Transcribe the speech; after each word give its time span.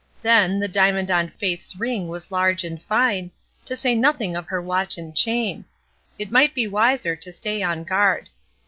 Then, 0.23 0.57
the 0.59 0.67
diamond 0.67 1.11
on 1.11 1.29
Faith's 1.29 1.75
ring 1.75 2.07
was 2.07 2.31
large 2.31 2.63
and 2.63 2.81
fine, 2.81 3.29
to 3.65 3.75
say 3.75 3.93
nothing 3.93 4.35
of 4.35 4.47
her 4.47 4.59
watch 4.59 4.97
and 4.97 5.15
chain. 5.15 5.63
It 6.17 6.31
might 6.31 6.55
be 6.55 6.65
wiser 6.67 7.15
to 7.15 7.31
stay 7.31 7.61
on 7.61 7.83
guard. 7.83 8.29